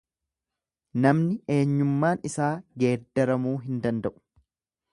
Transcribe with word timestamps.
Namni 1.03 1.35
eenyummaan 1.57 2.25
isaa 2.31 2.49
geeddaramuu 2.85 3.55
hin 3.67 3.79
danda'u. 3.85 4.19